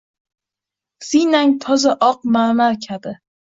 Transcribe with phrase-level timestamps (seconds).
[1.09, 3.17] Siynang toza oq marmar kabi